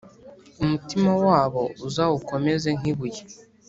umutima 0.63 1.11
wabo 1.23 1.63
uzawukomeze 1.87 2.69
nk’ibuye, 2.77 3.21